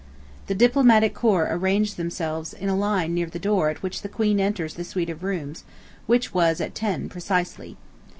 The 0.47 0.55
Diplomatic 0.55 1.13
Corps 1.13 1.47
arrange 1.51 1.93
themselves 1.93 2.53
in 2.55 2.69
a 2.69 2.75
line 2.75 3.13
near 3.13 3.27
the 3.27 3.37
door 3.37 3.69
at 3.69 3.83
which 3.83 4.01
the 4.01 4.09
Queen 4.09 4.39
enters 4.39 4.73
the 4.73 4.83
suite 4.83 5.11
of 5.11 5.21
rooms, 5.21 5.63
which 6.07 6.33
was 6.33 6.59
at 6.59 6.73
ten 6.73 7.07
precisely. 7.07 7.77